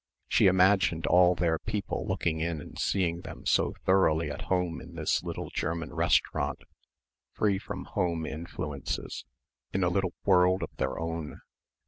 [0.27, 4.95] She imagined all their people looking in and seeing them so thoroughly at home in
[4.95, 6.63] this little German restaurant
[7.33, 9.25] free from home influences,
[9.71, 11.41] in a little world of their own.